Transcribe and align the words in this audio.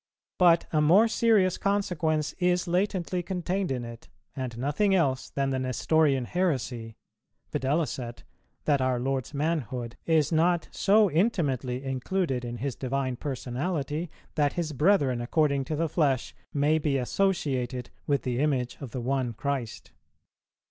But 0.39 0.65
a 0.73 0.81
more 0.81 1.07
serious 1.07 1.59
consequence 1.59 2.33
is 2.39 2.67
latently 2.67 3.21
contained 3.21 3.71
in 3.71 3.85
it, 3.85 4.09
and 4.35 4.57
nothing 4.57 4.95
else 4.95 5.29
than 5.29 5.51
the 5.51 5.59
Nestorian 5.59 6.25
heresy, 6.25 6.95
viz. 7.51 7.99
that 8.65 8.81
our 8.81 8.99
Lord's 8.99 9.35
manhood 9.35 9.97
is 10.07 10.31
not 10.31 10.69
so 10.71 11.11
intimately 11.11 11.83
included 11.83 12.43
in 12.43 12.57
His 12.57 12.75
Divine 12.75 13.15
Personality 13.15 14.09
that 14.33 14.53
His 14.53 14.73
brethren 14.73 15.21
according 15.21 15.65
to 15.65 15.75
the 15.75 15.87
flesh 15.87 16.33
may 16.51 16.79
be 16.79 16.97
associated 16.97 17.91
with 18.07 18.23
the 18.23 18.39
Image 18.39 18.81
of 18.81 18.89
the 18.89 19.01
One 19.01 19.33
Christ. 19.33 19.91